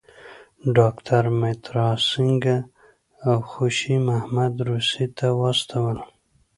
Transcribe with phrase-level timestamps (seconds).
[0.77, 2.57] ډاکټر مترا سینګه
[3.27, 5.97] او خوشي محمد روسیې ته واستول.